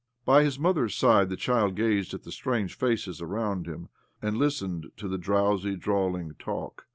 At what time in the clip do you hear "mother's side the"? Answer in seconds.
0.57-1.35